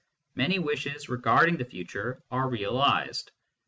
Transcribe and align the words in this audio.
many 0.33 0.57
wishes 0.57 1.09
regarding 1.09 1.57
the 1.57 1.63
future 1.63 2.23
are 2.31 2.49
realised. 2.49 3.29